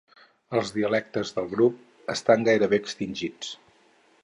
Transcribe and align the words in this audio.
Els 0.59 0.71
dialectes 0.77 1.33
del 1.35 1.51
grup 1.51 2.09
estan 2.15 2.49
gairebé 2.49 2.83
extingits. 2.85 3.55